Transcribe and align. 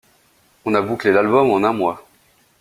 On 0.65 0.73
a 0.73 0.81
bouclé 0.81 1.11
l’album 1.11 1.51
en 1.51 1.63
un 1.63 1.73
mois. 1.73 2.07